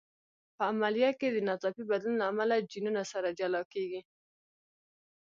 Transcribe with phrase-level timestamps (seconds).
[0.55, 4.01] په عملیه کې د ناڅاپي بدلون له امله جینونه سره جلا کېږي.